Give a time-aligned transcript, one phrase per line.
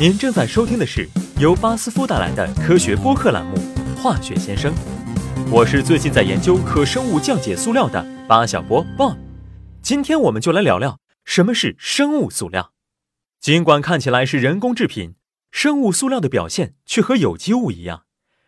[0.00, 1.06] 您正在收听的是
[1.38, 3.54] 由巴斯夫带来的科学播客栏目
[3.96, 4.72] 《化学先生》，
[5.50, 9.18] 我是最近在研究可生物降解塑料的巴小波 Bob。
[9.82, 12.72] 今天我们就来聊聊什么是生物塑料。
[13.42, 15.16] 尽管看起来是人工制品，
[15.50, 18.04] 生物塑料的表现却和有机物一样。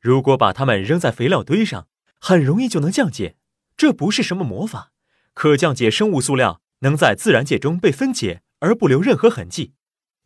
[0.00, 1.88] 如果把它们扔在肥料堆上，
[2.18, 3.36] 很容易就能降解。
[3.76, 4.92] 这不是什么魔法，
[5.34, 9.74] 可降解生物塑料能在自然界中被分解而不留任何痕迹。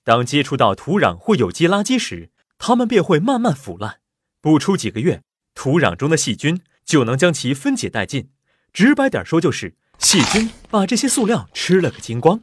[0.08, 4.00] 当接触到土壤或有机垃圾时，它们便会慢慢腐烂。
[4.40, 5.22] 不出几个月，
[5.54, 8.30] 土壤中的细菌就能将其分解殆尽。
[8.72, 12.40] 直白点说，就是细菌把这些塑料吃了个精光。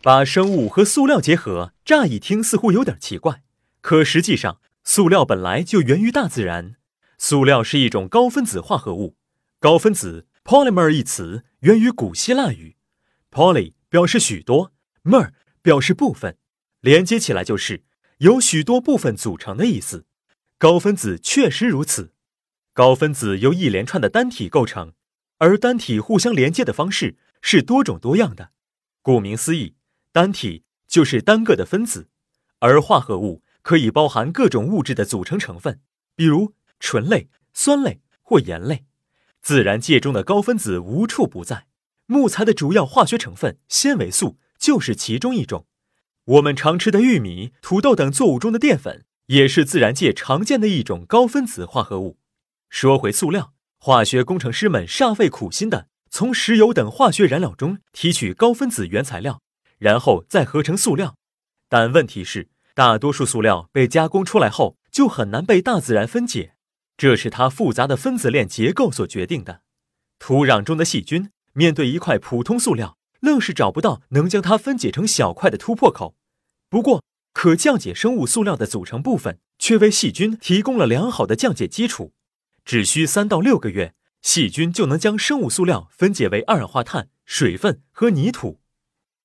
[0.00, 3.42] 把生物和塑料结合，乍一听似乎有点奇怪，
[3.80, 6.76] 可实际上，塑料本来就源于大自然。
[7.18, 9.16] 塑料是一种高分子化合物。
[9.58, 12.76] 高分子 polymer 一词源于古希腊语
[13.32, 14.70] ，poly 表示许多
[15.02, 15.30] ，mer
[15.62, 16.36] 表示部分。
[16.82, 17.84] 连接起来就是
[18.18, 20.04] 由许多部分组成的意思。
[20.58, 22.12] 高分子确实如此。
[22.72, 24.92] 高分子由一连串的单体构成，
[25.38, 28.50] 而单体互相连接的方式是多种多样的。
[29.00, 29.76] 顾名思义，
[30.10, 32.08] 单体就是单个的分子，
[32.58, 35.80] 而化合物可以包含各种物质的组成成分，
[36.16, 38.84] 比如醇类、酸类或盐类。
[39.40, 41.66] 自然界中的高分子无处不在，
[42.06, 45.66] 木材的主要化学成分纤维素就是其中一种。
[46.26, 52.16] 我们常吃的玉米、土豆等作物中的淀粉，也是自然界常见的一种高分子化合物。
[52.70, 59.40] 说回塑料，化学工程师们煞费苦心的从石油等化学燃料中提取高分子原材料，
[59.78, 61.16] 然后再合成塑料。
[61.68, 66.54] 但问题是，大多数塑料被加工出来后就很难被大自然分解，
[66.96, 69.62] 这是它复杂的分子链结构所决定的。
[70.20, 72.96] 土壤中的细菌面对一块普通塑料。
[73.22, 76.16] 愣是找不到能将它分解成小块的突破口。
[76.68, 82.12] 不过，可降解生物塑料的组成部分却为细菌提供了良好的降解基础。
[82.64, 88.60] 只需三到六个月，细菌就能将生物塑料分解为二氧化碳、水分和泥土。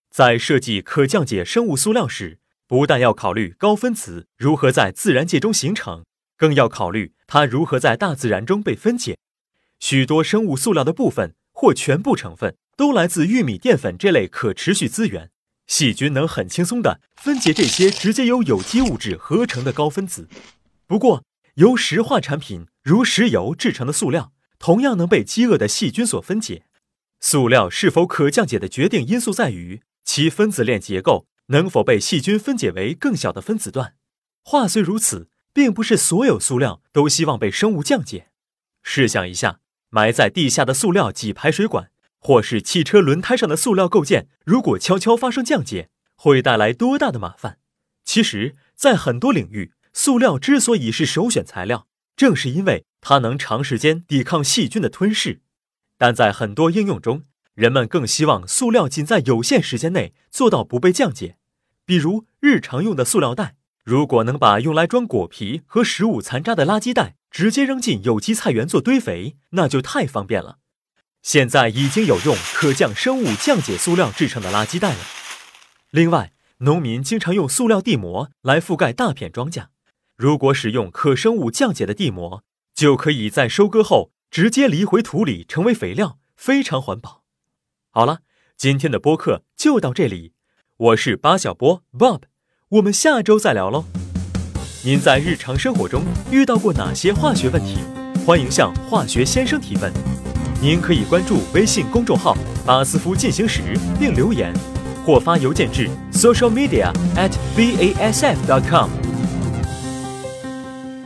[0.10, 6.06] 在设计可降解生物塑料时，不但要考虑高分子如何在自然界中形成，
[6.38, 9.18] 更要考虑它如何在大自然中被分解。
[9.80, 12.56] 许多生物塑料的部分或全部成分。
[12.78, 15.32] 都来自玉米淀粉这类可持续资源，
[15.66, 20.30] 细菌能很轻松地分解这些直接由有机物质合成的高分子。
[20.86, 21.24] 不过，
[21.56, 26.66] 由石化产品如石油制成的塑料同样能被饥饿的细菌所分解。
[27.20, 33.96] 塑料是否可降解的决定因素在于其分子链结构能否被细菌分解为更小的分子段。
[34.44, 38.28] 话虽如此，并不是所有塑料都希望被生物降解。
[38.84, 41.90] 试想一下，埋在地下的塑料挤排水管。
[42.20, 47.60] 或是汽车轮胎上的塑料构件，如果悄悄发生降解，会带来多大的麻烦？
[48.04, 55.42] 其实，在很多领域，塑料之所以是首选材料，正是因为它能长时间抵抗细菌的吞噬。
[55.98, 57.24] 但在很多应用中，
[57.54, 61.38] 人们更希望塑料仅在有限时间内做到不被降解。
[61.86, 70.60] 比如，日常用的塑料袋，如果能把用来装果皮和食物残渣的垃圾袋直接扔进有机菜园做堆肥，那就太方便了。
[71.28, 75.00] 现在已经有用可降生物降解塑料制成的垃圾袋了。
[75.92, 79.66] 另外，农民经常用塑料地膜来覆盖大片庄稼。
[80.16, 87.24] 如果使用可生物降解的地膜，就可以在收割后直接犁回土里成为肥料，非常环保。
[87.90, 88.20] 好了，
[88.56, 90.32] 今天的播客就到这里。
[90.78, 92.22] 我是巴小波 Bob，
[92.70, 93.84] 我们下周再聊喽。
[94.86, 97.80] 您在日常生活中遇到过哪些化学问题？
[98.26, 100.17] 欢迎向化学先生提问。
[100.60, 102.36] 您可以关注微信公众号
[102.66, 103.62] “巴斯夫进行时”
[104.00, 104.52] 并留言，
[105.06, 108.90] 或发邮件至 social media at basf.com。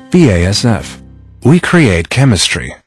[0.10, 0.86] BASF.
[1.44, 2.81] We create chemistry.